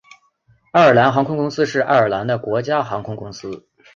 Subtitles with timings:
[0.71, 3.67] 爱尔兰航空公司是爱尔兰的国家航空公司。